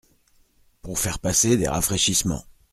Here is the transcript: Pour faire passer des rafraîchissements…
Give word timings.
Pour 0.81 0.97
faire 0.97 1.19
passer 1.19 1.57
des 1.57 1.67
rafraîchissements… 1.67 2.43